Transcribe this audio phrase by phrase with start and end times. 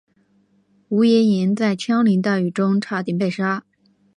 [0.89, 3.63] 吴廷琰在枪林弹雨中差点被杀。